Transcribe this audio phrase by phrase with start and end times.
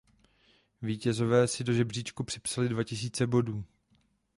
[0.81, 3.63] Vítězové si do žebříčků připsali dva tisíce bodů.